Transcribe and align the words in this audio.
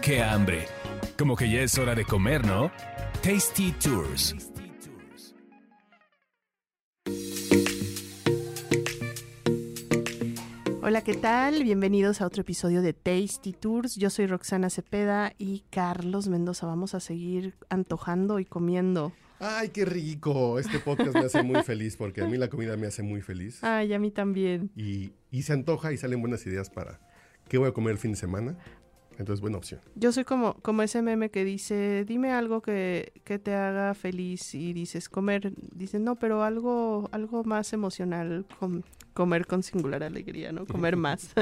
¡Qué 0.00 0.22
hambre! 0.22 0.66
Como 1.18 1.36
que 1.36 1.50
ya 1.50 1.60
es 1.60 1.76
hora 1.76 1.94
de 1.94 2.04
comer, 2.04 2.46
¿no? 2.46 2.70
Tasty 3.22 3.72
Tours. 3.72 4.34
Hola, 10.82 11.02
¿qué 11.02 11.14
tal? 11.14 11.64
Bienvenidos 11.64 12.20
a 12.20 12.26
otro 12.26 12.42
episodio 12.42 12.80
de 12.80 12.92
Tasty 12.92 13.52
Tours. 13.52 13.96
Yo 13.96 14.08
soy 14.08 14.26
Roxana 14.26 14.70
Cepeda 14.70 15.34
y 15.36 15.64
Carlos 15.70 16.28
Mendoza. 16.28 16.66
Vamos 16.66 16.94
a 16.94 17.00
seguir 17.00 17.54
antojando 17.68 18.38
y 18.38 18.44
comiendo. 18.44 19.12
Ay, 19.40 19.70
qué 19.70 19.84
rico. 19.84 20.58
Este 20.58 20.78
podcast 20.78 21.14
me 21.14 21.26
hace 21.26 21.42
muy 21.42 21.62
feliz 21.64 21.96
porque 21.96 22.22
a 22.22 22.26
mí 22.26 22.36
la 22.38 22.48
comida 22.48 22.76
me 22.76 22.86
hace 22.86 23.02
muy 23.02 23.20
feliz. 23.20 23.62
Ay, 23.62 23.92
a 23.92 23.98
mí 23.98 24.10
también. 24.10 24.70
Y, 24.76 25.12
y 25.30 25.42
se 25.42 25.52
antoja 25.52 25.92
y 25.92 25.96
salen 25.96 26.20
buenas 26.20 26.46
ideas 26.46 26.70
para 26.70 27.00
qué 27.48 27.58
voy 27.58 27.68
a 27.68 27.72
comer 27.72 27.92
el 27.92 27.98
fin 27.98 28.12
de 28.12 28.18
semana. 28.18 28.56
Entonces, 29.22 29.40
buena 29.40 29.56
opción. 29.58 29.80
Yo 29.94 30.10
soy 30.10 30.24
como, 30.24 30.54
como 30.62 30.82
ese 30.82 31.00
meme 31.00 31.30
que 31.30 31.44
dice, 31.44 32.04
dime 32.04 32.32
algo 32.32 32.60
que, 32.60 33.12
que 33.22 33.38
te 33.38 33.54
haga 33.54 33.94
feliz 33.94 34.52
y 34.54 34.72
dices 34.72 35.08
comer. 35.08 35.52
Dicen, 35.72 36.02
no, 36.02 36.16
pero 36.16 36.42
algo, 36.42 37.08
algo 37.12 37.44
más 37.44 37.72
emocional, 37.72 38.44
com- 38.58 38.82
comer 39.14 39.46
con 39.46 39.62
singular 39.62 40.02
alegría, 40.02 40.50
¿no? 40.50 40.66
Comer 40.66 40.96
más. 41.06 41.32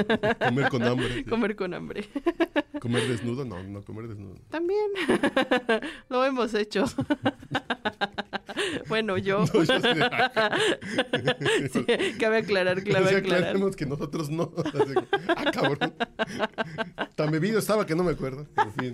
Comer 0.45 0.69
con 0.69 0.83
hambre. 0.83 1.25
comer 1.29 1.55
con 1.55 1.73
hambre. 1.73 2.05
Comer 2.81 3.07
desnudo, 3.07 3.45
no, 3.45 3.61
no 3.63 3.83
comer 3.83 4.07
desnudo. 4.07 4.35
También 4.49 4.87
lo 6.09 6.25
hemos 6.25 6.53
hecho. 6.55 6.85
bueno, 8.87 9.17
yo. 9.17 9.45
No, 9.53 9.63
yo 9.63 9.79
sí 11.69 11.83
cabe 12.19 12.37
aclarar, 12.37 12.83
cabe 12.83 13.17
aclarar. 13.17 13.17
aclaremos 13.17 13.75
que 13.75 13.85
nosotros 13.85 14.29
no. 14.29 14.51
Ah, 15.27 15.51
cabrón. 15.51 15.93
Tan 17.15 17.31
bebido 17.31 17.59
estaba 17.59 17.85
que 17.85 17.95
no 17.95 18.03
me 18.03 18.11
acuerdo. 18.11 18.47
En 18.57 18.73
fin. 18.73 18.93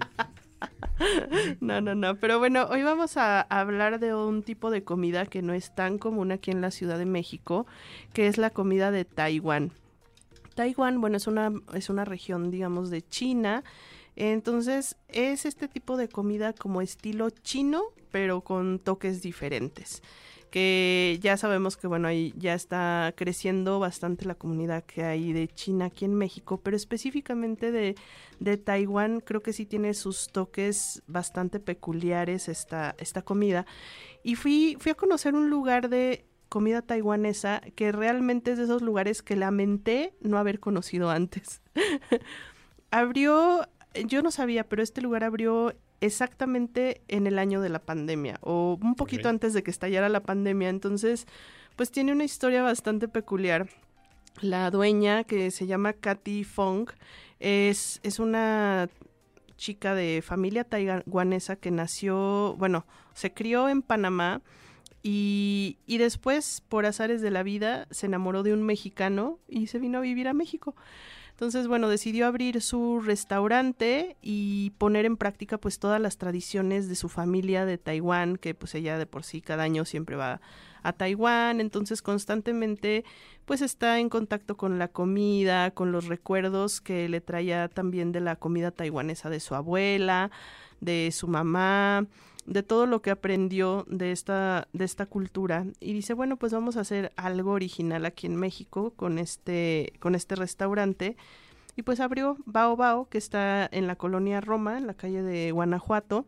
No, 1.60 1.82
no, 1.82 1.96
no. 1.96 2.16
Pero 2.20 2.40
bueno, 2.40 2.68
hoy 2.70 2.84
vamos 2.84 3.18
a 3.18 3.42
hablar 3.42 4.00
de 4.00 4.16
un 4.16 4.44
tipo 4.44 4.72
de 4.72 4.84
comida 4.84 5.26
que 5.26 5.42
no 5.42 5.54
es 5.54 5.74
tan 5.76 5.98
común 5.98 6.32
aquí 6.32 6.52
en 6.52 6.62
la 6.62 6.72
Ciudad 6.72 6.98
de 6.98 7.06
México, 7.06 7.68
que 8.14 8.28
es 8.28 8.38
la 8.38 8.50
comida 8.50 8.92
de 8.92 9.06
Taiwán. 9.06 9.72
Taiwán, 10.56 11.00
bueno, 11.02 11.18
es 11.18 11.28
una, 11.28 11.52
es 11.74 11.90
una 11.90 12.06
región, 12.06 12.50
digamos, 12.50 12.90
de 12.90 13.04
China. 13.04 13.64
Entonces, 14.16 14.98
es 15.10 15.46
este 15.46 15.68
tipo 15.68 15.96
de 15.96 16.10
comida 16.10 16.54
como 16.54 16.82
estilo 16.82 17.30
chino, 17.30 17.84
pero 18.12 18.42
con 18.42 18.80
toques 18.80 19.22
diferentes. 19.22 20.02
Que 20.50 21.20
ya 21.22 21.36
sabemos 21.36 21.76
que, 21.76 21.88
bueno, 21.88 22.08
ahí 22.08 22.34
ya 22.38 22.54
está 22.54 23.14
creciendo 23.18 23.80
bastante 23.80 24.26
la 24.26 24.36
comunidad 24.36 24.86
que 24.86 25.04
hay 25.04 25.34
de 25.34 25.50
China 25.50 25.86
aquí 25.86 26.06
en 26.06 26.16
México, 26.16 26.62
pero 26.64 26.78
específicamente 26.78 27.72
de, 27.72 27.96
de 28.40 28.58
Taiwán, 28.58 29.20
creo 29.20 29.44
que 29.44 29.52
sí 29.52 29.66
tiene 29.66 29.94
sus 29.94 30.30
toques 30.30 31.04
bastante 31.06 31.60
peculiares 31.60 32.48
esta, 32.48 32.96
esta 32.98 33.22
comida. 33.24 33.66
Y 34.24 34.36
fui, 34.36 34.78
fui 34.80 34.92
a 34.92 34.96
conocer 34.96 35.36
un 35.36 35.50
lugar 35.50 35.90
de 35.90 36.26
comida 36.50 36.82
taiwanesa 36.82 37.62
que 37.76 37.92
realmente 37.92 38.52
es 38.52 38.58
de 38.58 38.64
esos 38.64 38.82
lugares 38.82 39.22
que 39.22 39.36
lamenté 39.36 40.14
no 40.22 40.38
haber 40.38 40.60
conocido 40.60 41.10
antes. 41.10 41.62
abrió, 42.92 43.68
yo 44.06 44.22
no 44.22 44.32
sabía, 44.32 44.68
pero 44.68 44.82
este 44.82 45.02
lugar 45.02 45.24
abrió 45.24 45.74
exactamente 46.02 47.02
en 47.08 47.28
el 47.28 47.40
año 47.40 47.62
de 47.62 47.70
la 47.70 47.80
pandemia 47.80 48.38
o 48.42 48.78
un 48.82 48.96
poquito 48.96 49.30
antes 49.30 49.54
de 49.54 49.64
que 49.64 49.72
estallara 49.72 50.10
la 50.10 50.22
pandemia. 50.22 50.70
Entonces, 50.70 51.26
pues 51.76 51.92
tiene 51.92 52.12
una 52.12 52.24
historia 52.24 52.62
bastante 52.64 53.08
peculiar. 53.08 53.68
La 54.42 54.70
dueña, 54.70 55.24
que 55.24 55.50
se 55.50 55.66
llama 55.66 55.94
Katy 55.94 56.44
Fong, 56.44 56.90
es, 57.40 58.00
es 58.04 58.20
una 58.20 58.90
chica 59.58 59.96
de 59.96 60.22
familia 60.24 60.64
taiwanesa 60.64 61.56
que 61.56 61.72
nació, 61.72 62.56
bueno, 62.58 62.86
se 63.14 63.34
crió 63.34 63.68
en 63.70 63.82
Panamá 63.82 64.42
y, 65.02 65.78
y 65.88 65.98
después, 65.98 66.62
por 66.68 66.86
azares 66.86 67.22
de 67.22 67.32
la 67.32 67.42
vida, 67.42 67.88
se 67.90 68.06
enamoró 68.06 68.44
de 68.44 68.54
un 68.54 68.62
mexicano 68.62 69.40
y 69.48 69.68
se 69.68 69.80
vino 69.80 69.98
a 69.98 70.02
vivir 70.02 70.28
a 70.28 70.34
México. 70.34 70.76
Entonces, 71.38 71.68
bueno, 71.68 71.88
decidió 71.88 72.26
abrir 72.26 72.64
su 72.64 73.00
restaurante 73.00 74.18
y 74.24 74.72
poner 74.80 75.06
en 75.06 75.18
práctica 75.18 75.60
pues 75.60 75.78
todas 75.78 76.02
las 76.02 76.18
tradiciones 76.18 76.90
de 76.90 76.96
su 76.96 77.10
familia 77.10 77.64
de 77.64 77.78
Taiwán, 77.78 78.38
que 78.38 78.56
pues 78.56 78.74
ella 78.74 78.98
de 78.98 79.06
por 79.06 79.24
sí 79.24 79.42
cada 79.42 79.62
año 79.62 79.86
siempre 79.86 80.16
va 80.16 80.42
a 80.82 80.94
Taiwán, 80.94 81.62
entonces 81.62 82.02
constantemente 82.02 83.06
pues 83.46 83.62
está 83.62 84.00
en 84.00 84.10
contacto 84.10 84.58
con 84.58 84.80
la 84.80 84.88
comida, 84.88 85.70
con 85.70 85.92
los 85.92 86.08
recuerdos 86.08 86.82
que 86.82 87.08
le 87.08 87.22
traía 87.22 87.68
también 87.68 88.12
de 88.12 88.22
la 88.22 88.38
comida 88.38 88.72
taiwanesa 88.72 89.30
de 89.30 89.40
su 89.40 89.54
abuela, 89.54 90.32
de 90.82 91.12
su 91.12 91.28
mamá, 91.28 92.08
de 92.48 92.64
todo 92.64 92.86
lo 92.86 93.02
que 93.02 93.12
aprendió 93.12 93.86
de 93.90 94.12
esta, 94.12 94.70
de 94.72 94.86
esta 94.86 95.06
cultura. 95.06 95.66
Y 95.82 95.94
dice, 95.94 96.14
bueno, 96.14 96.38
pues 96.38 96.54
vamos 96.54 96.78
a 96.78 96.82
hacer 96.82 97.12
algo 97.18 97.52
original 97.52 98.06
aquí 98.06 98.26
en 98.26 98.38
México 98.38 98.94
con 98.96 99.20
este, 99.20 99.94
con 100.00 100.16
este 100.16 100.36
restaurante. 100.36 101.18
Y 101.76 101.84
pues 101.84 102.00
abrió 102.00 102.38
Bao 102.46 102.76
Bao, 102.78 103.10
que 103.10 103.18
está 103.18 103.68
en 103.72 103.86
la 103.86 103.98
colonia 103.98 104.40
Roma, 104.42 104.78
en 104.78 104.88
la 104.88 104.94
calle 104.94 105.22
de 105.22 105.52
Guanajuato. 105.52 106.26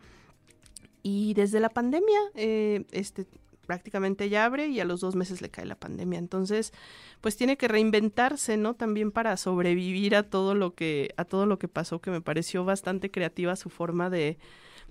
Y 1.01 1.33
desde 1.35 1.61
la 1.61 1.69
pandemia, 1.69 2.19
eh, 2.35 2.85
este 2.91 3.25
prácticamente 3.65 4.29
ya 4.29 4.45
abre 4.45 4.67
y 4.67 4.79
a 4.79 4.85
los 4.85 4.99
dos 4.99 5.15
meses 5.15 5.41
le 5.41 5.49
cae 5.49 5.65
la 5.65 5.75
pandemia. 5.75 6.19
Entonces, 6.19 6.73
pues 7.21 7.37
tiene 7.37 7.55
que 7.55 7.67
reinventarse, 7.67 8.57
¿no? 8.57 8.73
También 8.73 9.11
para 9.11 9.37
sobrevivir 9.37 10.15
a 10.15 10.23
todo 10.23 10.55
lo 10.55 10.73
que, 10.73 11.13
a 11.17 11.23
todo 11.23 11.45
lo 11.45 11.59
que 11.59 11.67
pasó, 11.67 12.01
que 12.01 12.09
me 12.09 12.19
pareció 12.19 12.65
bastante 12.65 13.11
creativa 13.11 13.55
su 13.55 13.69
forma 13.69 14.09
de, 14.09 14.39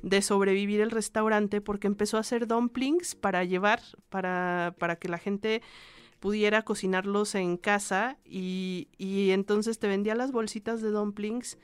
de 0.02 0.22
sobrevivir 0.22 0.80
el 0.80 0.90
restaurante, 0.90 1.60
porque 1.60 1.86
empezó 1.86 2.16
a 2.16 2.20
hacer 2.20 2.46
dumplings 2.46 3.14
para 3.14 3.44
llevar, 3.44 3.80
para, 4.08 4.74
para 4.78 4.96
que 4.96 5.08
la 5.08 5.18
gente 5.18 5.62
pudiera 6.20 6.62
cocinarlos 6.62 7.34
en 7.34 7.56
casa 7.56 8.18
y, 8.24 8.88
y 8.98 9.30
entonces 9.30 9.78
te 9.78 9.88
vendía 9.88 10.14
las 10.14 10.32
bolsitas 10.32 10.82
de 10.82 10.90
dumplings 10.90 11.58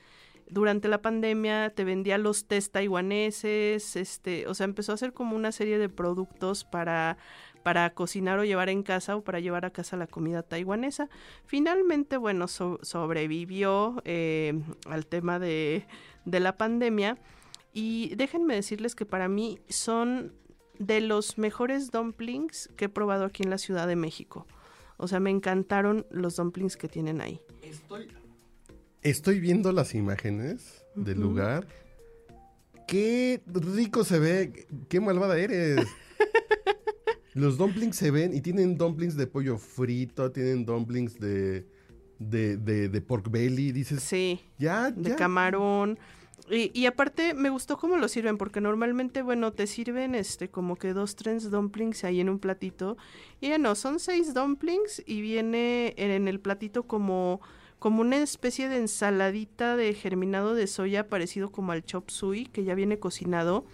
durante 0.47 0.87
la 0.87 1.01
pandemia 1.01 1.71
te 1.71 1.83
vendía 1.83 2.17
los 2.19 2.45
test 2.45 2.71
taiwaneses, 2.71 3.95
este, 3.95 4.47
o 4.47 4.53
sea, 4.53 4.65
empezó 4.65 4.91
a 4.91 4.95
hacer 4.95 5.11
como 5.11 5.35
una 5.35 5.51
serie 5.51 5.77
de 5.77 5.89
productos 5.89 6.63
para 6.63 7.17
para 7.63 7.89
cocinar 7.95 8.37
o 8.37 8.43
llevar 8.45 8.69
en 8.69 8.83
casa 8.83 9.15
o 9.15 9.23
para 9.23 9.39
llevar 9.39 9.65
a 9.65 9.71
casa 9.71 9.97
la 9.97 10.05
comida 10.05 10.43
taiwanesa. 10.43 11.09
Finalmente, 11.47 12.15
bueno, 12.17 12.47
so- 12.47 12.77
sobrevivió 12.83 14.03
eh, 14.05 14.53
al 14.87 15.07
tema 15.07 15.39
de, 15.39 15.87
de 16.25 16.39
la 16.39 16.57
pandemia 16.57 17.17
y 17.75 18.15
déjenme 18.15 18.55
decirles 18.55 18.95
que 18.95 19.05
para 19.05 19.27
mí 19.27 19.59
son 19.69 20.33
de 20.79 21.01
los 21.01 21.37
mejores 21.37 21.91
dumplings 21.91 22.69
que 22.75 22.85
he 22.85 22.89
probado 22.89 23.25
aquí 23.25 23.43
en 23.43 23.49
la 23.51 23.57
Ciudad 23.59 23.87
de 23.87 23.95
México. 23.95 24.47
O 24.97 25.07
sea, 25.07 25.19
me 25.19 25.29
encantaron 25.29 26.05
los 26.09 26.37
dumplings 26.37 26.77
que 26.77 26.87
tienen 26.87 27.19
ahí. 27.21 27.39
Estoy, 27.61 28.07
estoy 29.01 29.39
viendo 29.41 29.71
las 29.73 29.93
imágenes 29.93 30.85
del 30.95 31.19
lugar. 31.19 31.67
Qué 32.87 33.41
rico 33.45 34.03
se 34.05 34.19
ve. 34.19 34.67
Qué 34.89 34.99
malvada 35.01 35.37
eres. 35.37 35.85
Los 37.33 37.57
dumplings 37.57 37.97
se 37.97 38.11
ven 38.11 38.33
y 38.33 38.39
tienen 38.39 38.77
dumplings 38.77 39.17
de 39.17 39.27
pollo 39.27 39.57
frito, 39.57 40.31
tienen 40.31 40.65
dumplings 40.65 41.19
de, 41.19 41.67
de, 42.17 42.55
de, 42.55 42.87
de 42.87 43.01
pork 43.01 43.29
belly. 43.29 43.73
Dices, 43.73 44.01
Sí. 44.03 44.39
ya, 44.57 44.89
de 44.91 45.09
ya. 45.09 45.15
camarón. 45.17 45.99
Y, 46.47 46.85
aparte 46.85 47.33
me 47.33 47.49
gustó 47.49 47.77
cómo 47.77 47.97
lo 47.97 48.07
sirven, 48.07 48.37
porque 48.37 48.61
normalmente, 48.61 49.23
bueno, 49.23 49.51
te 49.51 49.65
sirven 49.65 50.13
este 50.13 50.47
como 50.47 50.75
que 50.75 50.93
dos, 50.93 51.15
tres 51.15 51.49
dumplings 51.49 52.03
ahí 52.03 52.19
en 52.19 52.29
un 52.29 52.37
platito. 52.37 52.97
Y 53.41 53.49
ya 53.49 53.57
no, 53.57 53.73
son 53.73 53.99
seis 53.99 54.35
dumplings 54.35 55.01
y 55.07 55.21
viene 55.21 55.95
en 55.97 56.27
el 56.27 56.39
platito 56.39 56.83
como, 56.83 57.41
como 57.79 58.01
una 58.01 58.17
especie 58.17 58.69
de 58.69 58.77
ensaladita 58.77 59.75
de 59.75 59.95
germinado 59.95 60.53
de 60.53 60.67
soya 60.67 61.07
parecido 61.07 61.51
como 61.51 61.71
al 61.71 61.83
chop 61.83 62.11
suey, 62.11 62.45
que 62.45 62.63
ya 62.63 62.75
viene 62.75 62.99
cocinado. 62.99 63.65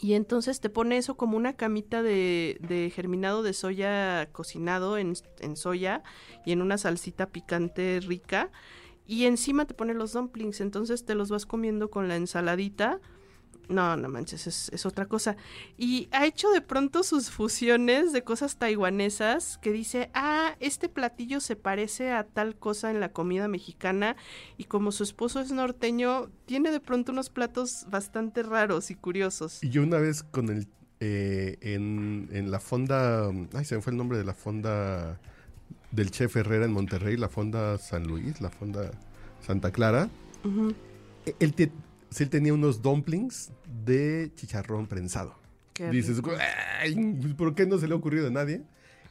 Y 0.00 0.14
entonces 0.14 0.60
te 0.60 0.70
pone 0.70 0.96
eso 0.96 1.18
como 1.18 1.36
una 1.36 1.52
camita 1.54 2.02
de, 2.02 2.56
de 2.60 2.88
germinado 2.88 3.42
de 3.42 3.52
soya 3.52 4.30
cocinado 4.32 4.96
en, 4.96 5.12
en 5.40 5.56
soya 5.56 6.04
y 6.46 6.52
en 6.52 6.62
una 6.62 6.78
salsita 6.78 7.26
picante 7.26 8.00
rica. 8.00 8.50
Y 9.10 9.26
encima 9.26 9.64
te 9.64 9.74
pone 9.74 9.92
los 9.92 10.12
dumplings, 10.12 10.60
entonces 10.60 11.04
te 11.04 11.16
los 11.16 11.30
vas 11.30 11.44
comiendo 11.44 11.90
con 11.90 12.06
la 12.06 12.14
ensaladita. 12.14 13.00
No, 13.68 13.96
no 13.96 14.08
manches, 14.08 14.46
es, 14.46 14.68
es 14.72 14.86
otra 14.86 15.06
cosa. 15.06 15.36
Y 15.76 16.08
ha 16.12 16.26
hecho 16.26 16.48
de 16.52 16.60
pronto 16.60 17.02
sus 17.02 17.28
fusiones 17.28 18.12
de 18.12 18.22
cosas 18.22 18.56
taiwanesas 18.56 19.58
que 19.58 19.72
dice, 19.72 20.12
ah, 20.14 20.54
este 20.60 20.88
platillo 20.88 21.40
se 21.40 21.56
parece 21.56 22.12
a 22.12 22.22
tal 22.22 22.54
cosa 22.56 22.92
en 22.92 23.00
la 23.00 23.12
comida 23.12 23.48
mexicana 23.48 24.14
y 24.56 24.66
como 24.66 24.92
su 24.92 25.02
esposo 25.02 25.40
es 25.40 25.50
norteño, 25.50 26.30
tiene 26.46 26.70
de 26.70 26.78
pronto 26.78 27.10
unos 27.10 27.30
platos 27.30 27.86
bastante 27.90 28.44
raros 28.44 28.92
y 28.92 28.94
curiosos. 28.94 29.58
Y 29.64 29.70
yo 29.70 29.82
una 29.82 29.98
vez 29.98 30.22
con 30.22 30.50
el... 30.50 30.68
eh, 31.00 31.58
en, 31.62 32.28
en 32.30 32.52
la 32.52 32.60
fonda... 32.60 33.28
Ay, 33.54 33.64
se 33.64 33.74
me 33.74 33.82
fue 33.82 33.90
el 33.90 33.96
nombre 33.96 34.18
de 34.18 34.24
la 34.24 34.34
fonda 34.34 35.18
del 35.90 36.10
chef 36.10 36.36
Herrera 36.36 36.64
en 36.64 36.72
Monterrey, 36.72 37.16
la 37.16 37.28
fonda 37.28 37.78
San 37.78 38.04
Luis, 38.06 38.40
la 38.40 38.50
fonda 38.50 38.90
Santa 39.44 39.70
Clara. 39.72 40.08
Ujú. 40.44 40.74
Él, 41.38 41.54
te- 41.54 41.72
sí, 42.10 42.22
él 42.24 42.30
tenía 42.30 42.54
unos 42.54 42.82
dumplings 42.82 43.50
de 43.84 44.30
chicharrón 44.36 44.86
prensado. 44.86 45.34
Qué 45.74 45.90
Dices. 45.90 46.20
"Ay, 46.80 46.94
¿por 47.36 47.54
qué 47.54 47.66
no 47.66 47.78
se 47.78 47.86
le 47.88 47.94
ha 47.94 47.96
ocurrido 47.96 48.26
a 48.28 48.30
nadie? 48.30 48.62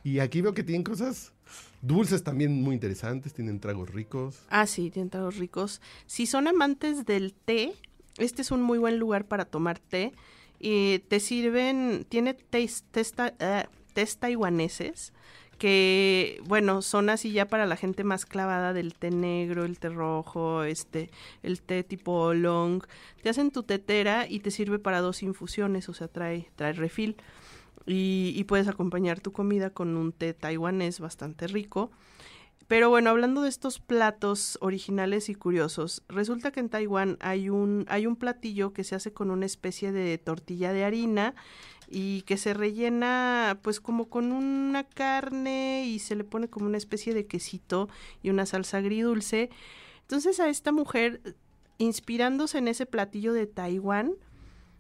Y 0.04 0.20
aquí 0.20 0.42
veo 0.42 0.54
que 0.54 0.64
tienen 0.64 0.84
cosas 0.84 1.34
dulces 1.82 2.24
también 2.24 2.62
muy 2.62 2.74
interesantes, 2.76 3.34
tienen 3.34 3.60
tragos 3.60 3.90
ricos. 3.90 4.40
Ah, 4.50 4.66
sí, 4.66 4.90
tienen 4.92 5.10
tragos 5.10 5.38
ricos. 5.38 5.82
Si 6.06 6.26
son 6.26 6.48
amantes 6.48 7.06
del 7.06 7.34
té, 7.34 7.74
este 8.18 8.42
es 8.44 8.52
un 8.52 8.62
muy 8.62 8.78
buen 8.78 8.98
lugar 9.00 9.26
para 9.26 9.46
tomar 9.46 9.80
té. 9.80 10.14
Y 10.60 11.00
te 11.08 11.20
sirven, 11.20 12.06
tiene 12.10 12.34
tés, 12.34 12.84
tés 12.92 14.18
taiwaneses 14.18 15.14
que, 15.60 16.42
bueno, 16.46 16.82
son 16.82 17.10
así 17.12 17.32
ya 17.32 17.48
para 17.48 17.68
la 17.68 17.76
gente 17.76 18.04
más 18.04 18.26
clavada 18.26 18.74
del 18.74 18.96
té 18.96 19.12
negro, 19.12 19.66
el 19.66 19.78
té 19.78 19.90
rojo, 19.90 20.64
este, 20.64 21.12
el 21.44 21.62
té 21.62 21.84
tipo 21.84 22.14
oolong. 22.14 22.82
Te 23.22 23.30
hacen 23.30 23.52
tu 23.52 23.62
tetera 23.62 24.26
y 24.28 24.40
te 24.40 24.50
sirve 24.50 24.80
para 24.80 25.02
dos 25.02 25.22
infusiones, 25.22 25.88
o 25.90 25.94
sea, 25.94 26.08
trae, 26.08 26.50
trae 26.56 26.74
refil. 26.74 27.18
Y, 27.86 28.34
y 28.36 28.44
puedes 28.46 28.68
acompañar 28.68 29.20
tu 29.20 29.32
comida 29.32 29.70
con 29.70 29.96
un 29.98 30.12
té 30.12 30.34
taiwanés 30.34 31.00
bastante 31.00 31.48
rico. 31.48 31.92
Pero 32.70 32.90
bueno, 32.90 33.10
hablando 33.10 33.42
de 33.42 33.50
estos 33.50 33.80
platos 33.80 34.60
originales 34.62 35.30
y 35.30 35.34
curiosos, 35.34 36.04
resulta 36.08 36.52
que 36.52 36.60
en 36.60 36.70
Taiwán 36.70 37.18
hay 37.20 37.50
un, 37.50 37.88
hay 37.90 38.06
un 38.06 38.16
platillo 38.16 38.74
que 38.74 38.84
se 38.84 38.94
hace 38.94 39.12
con 39.12 39.32
una 39.32 39.48
especie 39.48 39.92
de 39.92 40.20
tortilla 40.20 40.72
de 40.72 40.84
harina 40.84 41.34
y 41.90 42.22
que 42.22 42.38
se 42.38 42.54
rellena 42.54 43.60
pues 43.62 43.80
como 43.80 44.10
con 44.10 44.32
una 44.32 44.84
carne 44.84 45.86
y 45.86 46.00
se 46.00 46.16
le 46.16 46.24
pone 46.24 46.48
como 46.48 46.68
una 46.68 46.78
especie 46.78 47.14
de 47.14 47.26
quesito 47.26 47.90
y 48.22 48.30
una 48.30 48.46
salsa 48.46 48.78
agridulce. 48.78 49.50
Entonces 50.02 50.40
a 50.40 50.50
esta 50.50 50.72
mujer, 50.72 51.36
inspirándose 51.78 52.60
en 52.60 52.68
ese 52.68 52.86
platillo 52.86 53.34
de 53.34 53.48
Taiwán, 53.48 54.14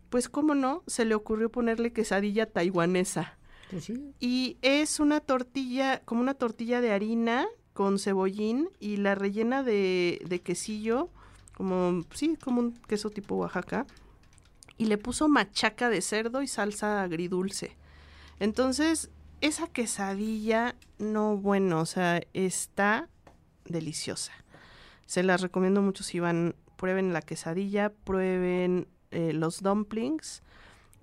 pues 0.09 0.29
cómo 0.29 0.55
no, 0.55 0.83
se 0.87 1.05
le 1.05 1.15
ocurrió 1.15 1.51
ponerle 1.51 1.93
quesadilla 1.93 2.45
taiwanesa. 2.45 3.37
Pues 3.69 3.85
sí. 3.85 4.13
Y 4.19 4.57
es 4.61 4.99
una 4.99 5.19
tortilla, 5.19 6.01
como 6.05 6.21
una 6.21 6.33
tortilla 6.33 6.81
de 6.81 6.91
harina 6.91 7.47
con 7.73 7.99
cebollín 7.99 8.69
y 8.79 8.97
la 8.97 9.15
rellena 9.15 9.63
de, 9.63 10.21
de 10.27 10.41
quesillo, 10.41 11.09
como, 11.55 12.03
sí, 12.13 12.37
como 12.43 12.59
un 12.61 12.73
queso 12.73 13.09
tipo 13.09 13.35
Oaxaca. 13.35 13.85
Y 14.79 14.85
le 14.85 14.97
puso 14.97 15.27
machaca 15.29 15.89
de 15.89 16.01
cerdo 16.01 16.41
y 16.41 16.47
salsa 16.47 17.03
agridulce. 17.03 17.77
Entonces, 18.39 19.11
esa 19.41 19.67
quesadilla, 19.67 20.75
no 20.97 21.37
bueno, 21.37 21.81
o 21.81 21.85
sea, 21.85 22.21
está 22.33 23.09
deliciosa. 23.65 24.31
Se 25.05 25.21
las 25.21 25.41
recomiendo 25.41 25.81
mucho 25.81 26.03
si 26.03 26.19
van, 26.19 26.55
prueben 26.75 27.13
la 27.13 27.21
quesadilla, 27.21 27.91
prueben 27.91 28.87
eh, 29.11 29.33
los 29.33 29.61
dumplings. 29.61 30.41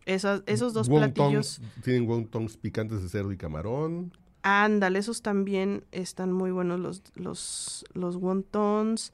Esos, 0.06 0.42
esos 0.46 0.72
dos 0.72 0.88
platillos. 0.88 1.60
Tienen 1.82 2.08
wontons 2.08 2.56
picantes 2.56 3.02
de 3.02 3.08
cerdo 3.08 3.32
y 3.32 3.36
camarón. 3.36 4.12
Ándale, 4.42 5.00
esos 5.00 5.22
también 5.22 5.84
están 5.90 6.32
muy 6.32 6.52
buenos 6.52 6.78
los, 6.78 7.02
los, 7.14 7.84
los 7.92 8.16
wontons. 8.16 9.12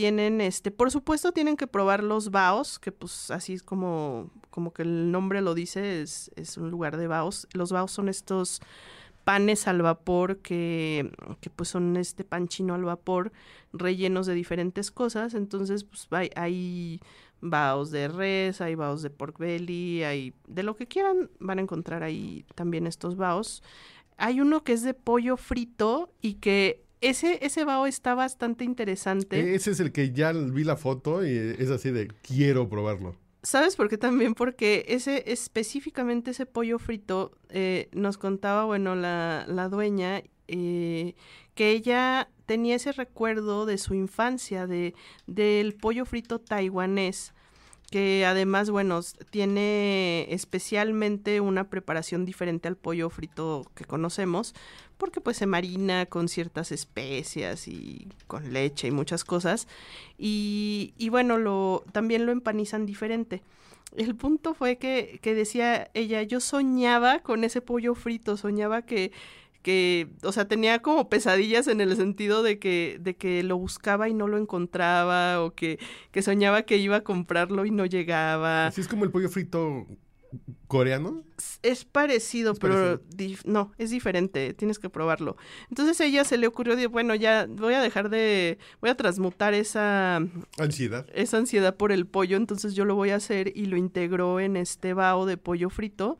Tienen, 0.00 0.40
este, 0.40 0.70
por 0.70 0.90
supuesto 0.90 1.32
tienen 1.32 1.58
que 1.58 1.66
probar 1.66 2.02
los 2.02 2.30
baos, 2.30 2.78
que 2.78 2.90
pues 2.90 3.30
así 3.30 3.52
es 3.52 3.62
como, 3.62 4.30
como 4.48 4.72
que 4.72 4.80
el 4.80 5.12
nombre 5.12 5.42
lo 5.42 5.52
dice, 5.52 6.00
es, 6.00 6.30
es 6.36 6.56
un 6.56 6.70
lugar 6.70 6.96
de 6.96 7.06
baos. 7.06 7.46
Los 7.52 7.70
baos 7.70 7.92
son 7.92 8.08
estos 8.08 8.62
panes 9.24 9.68
al 9.68 9.82
vapor 9.82 10.38
que, 10.38 11.12
que 11.42 11.50
pues 11.50 11.68
son 11.68 11.98
este 11.98 12.24
pan 12.24 12.48
chino 12.48 12.72
al 12.74 12.84
vapor 12.84 13.30
rellenos 13.74 14.24
de 14.24 14.32
diferentes 14.32 14.90
cosas. 14.90 15.34
Entonces, 15.34 15.84
pues 15.84 16.08
hay, 16.12 16.30
hay 16.34 17.00
baos 17.42 17.90
de 17.90 18.08
res, 18.08 18.62
hay 18.62 18.76
baos 18.76 19.02
de 19.02 19.10
pork 19.10 19.36
belly, 19.36 20.02
hay 20.02 20.32
de 20.48 20.62
lo 20.62 20.76
que 20.76 20.88
quieran, 20.88 21.28
van 21.40 21.58
a 21.58 21.62
encontrar 21.62 22.04
ahí 22.04 22.46
también 22.54 22.86
estos 22.86 23.16
baos. 23.16 23.62
Hay 24.16 24.40
uno 24.40 24.64
que 24.64 24.72
es 24.72 24.82
de 24.82 24.94
pollo 24.94 25.36
frito 25.36 26.10
y 26.22 26.36
que 26.36 26.86
ese, 27.00 27.38
ese 27.42 27.64
bao 27.64 27.86
está 27.86 28.14
bastante 28.14 28.64
interesante. 28.64 29.54
Ese 29.54 29.70
es 29.70 29.80
el 29.80 29.92
que 29.92 30.12
ya 30.12 30.32
vi 30.32 30.64
la 30.64 30.76
foto 30.76 31.24
y 31.24 31.30
es 31.30 31.70
así 31.70 31.90
de 31.90 32.08
quiero 32.22 32.68
probarlo. 32.68 33.16
¿Sabes 33.42 33.76
por 33.76 33.88
qué 33.88 33.96
también? 33.96 34.34
Porque 34.34 34.84
ese, 34.88 35.24
específicamente 35.26 36.32
ese 36.32 36.44
pollo 36.44 36.78
frito, 36.78 37.32
eh, 37.48 37.88
nos 37.92 38.18
contaba, 38.18 38.64
bueno, 38.64 38.94
la, 38.94 39.46
la 39.48 39.70
dueña, 39.70 40.22
eh, 40.46 41.14
que 41.54 41.70
ella 41.70 42.28
tenía 42.44 42.76
ese 42.76 42.92
recuerdo 42.92 43.64
de 43.64 43.78
su 43.78 43.94
infancia, 43.94 44.66
de, 44.66 44.94
del 45.26 45.74
pollo 45.74 46.04
frito 46.04 46.38
taiwanés, 46.38 47.32
que 47.90 48.24
además, 48.24 48.70
bueno, 48.70 49.00
tiene 49.30 50.26
especialmente 50.30 51.40
una 51.40 51.68
preparación 51.68 52.24
diferente 52.24 52.68
al 52.68 52.76
pollo 52.76 53.10
frito 53.10 53.66
que 53.74 53.84
conocemos, 53.84 54.54
porque 54.96 55.20
pues 55.20 55.38
se 55.38 55.46
marina 55.46 56.06
con 56.06 56.28
ciertas 56.28 56.70
especias 56.70 57.66
y 57.66 58.06
con 58.28 58.52
leche 58.52 58.88
y 58.88 58.90
muchas 58.92 59.24
cosas. 59.24 59.66
Y, 60.18 60.94
y 60.98 61.08
bueno, 61.08 61.36
lo, 61.36 61.84
también 61.92 62.26
lo 62.26 62.32
empanizan 62.32 62.86
diferente. 62.86 63.42
El 63.96 64.14
punto 64.14 64.54
fue 64.54 64.76
que, 64.76 65.18
que 65.20 65.34
decía 65.34 65.90
ella, 65.94 66.22
yo 66.22 66.38
soñaba 66.38 67.20
con 67.20 67.42
ese 67.42 67.60
pollo 67.60 67.96
frito, 67.96 68.36
soñaba 68.36 68.82
que, 68.82 69.10
que, 69.62 70.08
o 70.22 70.32
sea, 70.32 70.46
tenía 70.48 70.80
como 70.80 71.08
pesadillas 71.08 71.68
en 71.68 71.80
el 71.80 71.94
sentido 71.96 72.42
de 72.42 72.58
que, 72.58 72.98
de 73.00 73.16
que 73.16 73.42
lo 73.42 73.58
buscaba 73.58 74.08
y 74.08 74.14
no 74.14 74.28
lo 74.28 74.38
encontraba, 74.38 75.42
o 75.42 75.54
que, 75.54 75.78
que 76.10 76.22
soñaba 76.22 76.62
que 76.62 76.78
iba 76.78 76.96
a 76.96 77.00
comprarlo 77.02 77.66
y 77.66 77.70
no 77.70 77.86
llegaba. 77.86 78.66
Así 78.68 78.80
es 78.80 78.88
como 78.88 79.04
el 79.04 79.10
pollo 79.10 79.28
frito 79.28 79.86
coreano. 80.66 81.24
Es 81.62 81.84
parecido, 81.84 82.52
Es 82.52 82.58
pero 82.58 83.00
no, 83.44 83.72
es 83.78 83.90
diferente, 83.90 84.54
tienes 84.54 84.78
que 84.78 84.88
probarlo. 84.88 85.36
Entonces 85.68 86.00
ella 86.00 86.24
se 86.24 86.38
le 86.38 86.46
ocurrió, 86.46 86.76
de, 86.76 86.86
bueno, 86.86 87.14
ya 87.14 87.46
voy 87.48 87.74
a 87.74 87.80
dejar 87.80 88.08
de, 88.08 88.58
voy 88.80 88.90
a 88.90 88.94
transmutar 88.96 89.54
esa, 89.54 90.22
Ansiedad. 90.58 91.06
esa 91.12 91.38
ansiedad 91.38 91.76
por 91.76 91.92
el 91.92 92.06
pollo, 92.06 92.36
entonces 92.36 92.74
yo 92.74 92.84
lo 92.84 92.94
voy 92.94 93.10
a 93.10 93.16
hacer 93.16 93.52
y 93.54 93.66
lo 93.66 93.76
integró 93.76 94.40
en 94.40 94.56
este 94.56 94.94
bao 94.94 95.26
de 95.26 95.36
pollo 95.36 95.70
frito, 95.70 96.18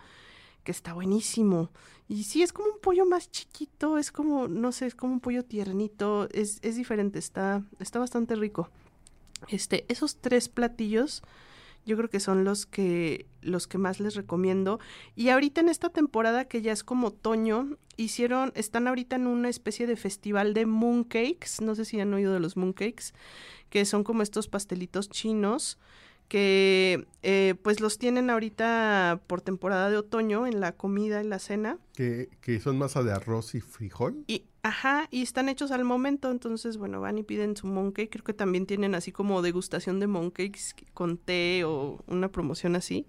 que 0.65 0.73
está 0.73 0.93
buenísimo. 0.93 1.71
Y 2.11 2.25
sí, 2.25 2.43
es 2.43 2.53
como 2.53 2.73
un 2.73 2.81
pollo 2.81 3.07
más 3.07 3.31
chiquito, 3.31 3.97
es 3.97 4.11
como, 4.11 4.49
no 4.49 4.73
sé, 4.73 4.87
es 4.87 4.97
como 4.97 5.13
un 5.13 5.21
pollo 5.21 5.45
tiernito, 5.45 6.29
es, 6.33 6.59
es 6.63 6.75
diferente, 6.75 7.21
está, 7.21 7.63
está 7.79 8.01
bastante 8.01 8.35
rico. 8.35 8.69
Este, 9.47 9.85
esos 9.87 10.17
tres 10.17 10.49
platillos 10.49 11.23
yo 11.87 11.97
creo 11.97 12.11
que 12.11 12.19
son 12.19 12.43
los 12.43 12.67
que 12.67 13.27
los 13.43 13.69
que 13.69 13.79
más 13.79 14.01
les 14.01 14.17
recomiendo 14.17 14.81
y 15.15 15.29
ahorita 15.29 15.61
en 15.61 15.69
esta 15.69 15.89
temporada 15.89 16.47
que 16.47 16.63
ya 16.63 16.73
es 16.73 16.83
como 16.83 17.07
otoño 17.07 17.79
hicieron 17.97 18.53
están 18.55 18.89
ahorita 18.89 19.17
en 19.17 19.29
una 19.29 19.49
especie 19.49 19.87
de 19.87 19.97
festival 19.97 20.53
de 20.53 20.67
mooncakes 20.67 21.63
no 21.63 21.75
sé 21.75 21.87
si 21.87 21.99
han 21.99 22.13
oído 22.13 22.35
de 22.35 22.41
los 22.41 22.57
mooncakes 22.57 23.15
que 23.71 23.87
son 23.87 24.05
como 24.05 24.23
estos 24.23 24.47
pastelitos 24.47 25.09
chinos 25.09 25.79
que 26.31 27.09
eh, 27.25 27.57
pues 27.61 27.81
los 27.81 27.99
tienen 27.99 28.31
ahorita 28.31 29.21
por 29.27 29.43
temporada 29.43 29.91
de 29.91 29.97
otoño 29.97 30.47
en 30.47 30.61
la 30.61 30.71
comida 30.71 31.21
en 31.21 31.29
la 31.29 31.41
cena 31.41 31.77
Que, 31.93 32.29
que 32.41 32.61
son 32.61 32.79
masa 32.79 33.03
de 33.03 33.11
arroz 33.11 33.57
y 33.57 33.61
frijol. 33.61 34.23
y, 34.29 34.45
ajá, 34.63 35.09
y 35.11 35.23
están 35.23 35.49
hechos 35.49 35.73
al 35.73 35.85
momento, 35.85 36.31
entonces, 36.31 36.77
bueno, 36.77 37.01
van 37.01 37.19
y 37.19 37.25
piden 37.25 37.57
su 37.57 37.67
mooncake. 37.67 38.11
Creo 38.11 38.23
que 38.25 38.33
también 38.33 38.65
tienen 38.67 38.95
así 38.95 39.11
como 39.11 39.43
degustación 39.43 39.99
de 39.99 40.07
mooncakes 40.07 40.77
con 40.95 41.19
té 41.19 41.65
o 41.65 41.99
una 42.07 42.29
promoción 42.29 42.77
así. 42.77 43.07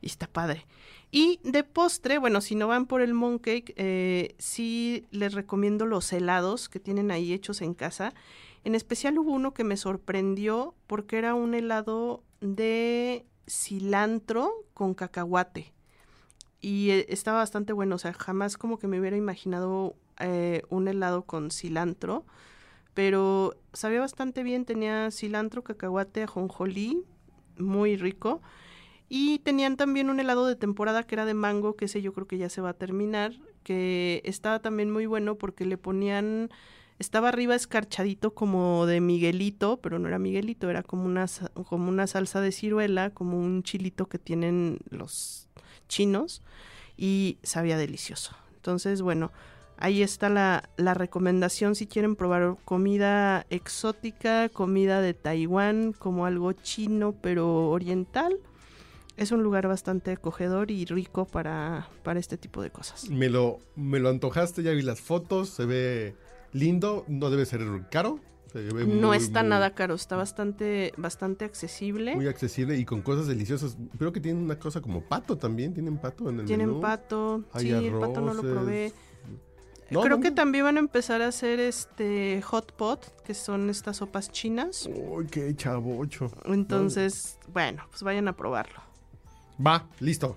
Y 0.00 0.06
está 0.06 0.26
padre. 0.26 0.66
Y 1.12 1.38
de 1.44 1.62
postre, 1.62 2.18
bueno, 2.18 2.40
si 2.40 2.56
no 2.56 2.66
van 2.66 2.86
por 2.86 3.02
el 3.02 3.14
mooncake, 3.14 3.72
eh, 3.76 4.34
sí 4.38 5.06
les 5.12 5.32
recomiendo 5.32 5.86
los 5.86 6.12
helados 6.12 6.68
que 6.68 6.80
tienen 6.80 7.12
ahí 7.12 7.32
hechos 7.32 7.62
en 7.62 7.74
casa. 7.74 8.14
En 8.68 8.74
especial 8.74 9.18
hubo 9.18 9.32
uno 9.32 9.54
que 9.54 9.64
me 9.64 9.78
sorprendió 9.78 10.74
porque 10.86 11.16
era 11.16 11.34
un 11.34 11.54
helado 11.54 12.22
de 12.42 13.24
cilantro 13.46 14.52
con 14.74 14.92
cacahuate 14.92 15.72
y 16.60 16.90
eh, 16.90 17.06
estaba 17.08 17.38
bastante 17.38 17.72
bueno, 17.72 17.94
o 17.94 17.98
sea, 17.98 18.12
jamás 18.12 18.58
como 18.58 18.78
que 18.78 18.86
me 18.86 19.00
hubiera 19.00 19.16
imaginado 19.16 19.96
eh, 20.20 20.64
un 20.68 20.86
helado 20.86 21.22
con 21.22 21.50
cilantro, 21.50 22.26
pero 22.92 23.56
sabía 23.72 24.00
bastante 24.00 24.42
bien, 24.42 24.66
tenía 24.66 25.10
cilantro, 25.12 25.64
cacahuate, 25.64 26.24
ajonjolí, 26.24 27.02
muy 27.56 27.96
rico. 27.96 28.42
Y 29.08 29.38
tenían 29.38 29.78
también 29.78 30.10
un 30.10 30.20
helado 30.20 30.46
de 30.46 30.56
temporada 30.56 31.04
que 31.04 31.14
era 31.14 31.24
de 31.24 31.32
mango, 31.32 31.74
que 31.74 31.86
ese 31.86 32.02
yo 32.02 32.12
creo 32.12 32.26
que 32.26 32.36
ya 32.36 32.50
se 32.50 32.60
va 32.60 32.68
a 32.68 32.74
terminar, 32.74 33.32
que 33.62 34.20
estaba 34.26 34.60
también 34.60 34.90
muy 34.90 35.06
bueno 35.06 35.36
porque 35.36 35.64
le 35.64 35.78
ponían, 35.78 36.50
estaba 36.98 37.28
arriba 37.28 37.54
escarchadito 37.54 38.34
como 38.34 38.86
de 38.86 39.00
Miguelito, 39.00 39.78
pero 39.80 39.98
no 39.98 40.08
era 40.08 40.18
Miguelito, 40.18 40.68
era 40.70 40.82
como 40.82 41.04
una, 41.04 41.26
como 41.68 41.88
una 41.88 42.06
salsa 42.06 42.40
de 42.40 42.52
ciruela, 42.52 43.10
como 43.10 43.38
un 43.38 43.62
chilito 43.62 44.06
que 44.06 44.18
tienen 44.18 44.78
los 44.90 45.48
chinos 45.88 46.42
y 46.96 47.38
sabía 47.42 47.76
delicioso. 47.76 48.36
Entonces, 48.56 49.02
bueno, 49.02 49.32
Ahí 49.80 50.02
está 50.02 50.28
la, 50.28 50.68
la 50.76 50.92
recomendación 50.92 51.76
si 51.76 51.86
quieren 51.86 52.16
probar 52.16 52.56
comida 52.64 53.46
exótica, 53.48 54.48
comida 54.48 55.00
de 55.00 55.14
Taiwán, 55.14 55.92
como 55.92 56.26
algo 56.26 56.52
chino 56.52 57.14
pero 57.22 57.68
oriental. 57.70 58.40
Es 59.16 59.30
un 59.30 59.44
lugar 59.44 59.68
bastante 59.68 60.10
acogedor 60.10 60.72
y 60.72 60.84
rico 60.84 61.26
para, 61.26 61.88
para 62.02 62.18
este 62.18 62.36
tipo 62.36 62.60
de 62.60 62.70
cosas. 62.70 63.08
Me 63.08 63.28
lo, 63.28 63.60
me 63.76 64.00
lo 64.00 64.08
antojaste, 64.08 64.64
ya 64.64 64.72
vi 64.72 64.82
las 64.82 65.00
fotos, 65.00 65.48
se 65.50 65.64
ve 65.64 66.16
lindo, 66.52 67.04
no 67.08 67.30
debe 67.30 67.44
ser 67.46 67.60
caro. 67.90 68.20
se 68.52 68.60
ve 68.60 68.86
no 68.86 69.08
muy, 69.08 69.16
está 69.18 69.40
muy- 69.42 69.50
nada 69.50 69.74
caro, 69.74 69.94
está 69.94 70.16
bastante, 70.16 70.92
bastante 70.96 71.44
accesible. 71.44 72.14
Muy 72.16 72.26
accesible 72.28 72.78
y 72.78 72.84
con 72.84 73.02
cosas 73.02 73.26
deliciosas. 73.26 73.76
Creo 73.98 74.12
que 74.12 74.20
tienen 74.20 74.42
una 74.42 74.58
cosa 74.58 74.80
como 74.80 75.02
pato 75.02 75.36
también. 75.36 75.74
¿Tienen 75.74 75.98
pato 75.98 76.28
en 76.30 76.40
el 76.40 76.46
Tienen 76.46 76.68
menú? 76.68 76.80
pato, 76.80 77.44
Hay 77.52 77.64
sí, 77.66 77.70
el 77.72 77.92
pato 77.98 78.20
no 78.22 78.32
lo 78.34 78.40
probé. 78.42 78.92
No, 79.90 80.02
Creo 80.02 80.16
no, 80.18 80.22
que 80.22 80.28
no. 80.30 80.34
también 80.34 80.64
van 80.64 80.76
a 80.76 80.80
empezar 80.80 81.22
a 81.22 81.28
hacer 81.28 81.60
este 81.60 82.42
hot 82.42 82.72
pot, 82.72 83.22
que 83.22 83.32
son 83.32 83.70
estas 83.70 83.96
sopas 83.98 84.30
chinas. 84.30 84.86
Uy, 84.94 85.26
qué 85.28 85.54
chavocho. 85.56 86.30
Entonces, 86.44 87.38
bueno, 87.52 87.84
pues 87.90 88.02
vayan 88.02 88.28
a 88.28 88.36
probarlo. 88.36 88.80
Va, 89.66 89.86
listo. 90.00 90.36